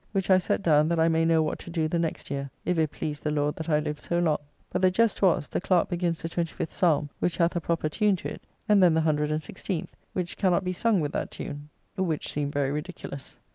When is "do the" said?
1.69-1.99